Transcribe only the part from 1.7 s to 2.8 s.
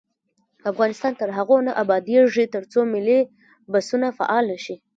ابادیږي، ترڅو